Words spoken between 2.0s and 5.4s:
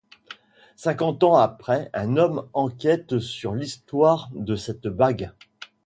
homme enquête sur l'histoire de cette bague...